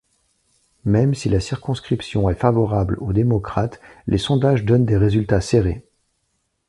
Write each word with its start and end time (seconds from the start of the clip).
Même 0.83 1.13
si 1.13 1.29
la 1.29 1.39
circonscription 1.39 2.27
est 2.31 2.33
favorable 2.33 2.97
aux 3.01 3.13
démocrates, 3.13 3.79
les 4.07 4.17
sondages 4.17 4.65
donnent 4.65 4.83
des 4.83 4.97
résultats 4.97 5.41
serrés. 5.41 5.85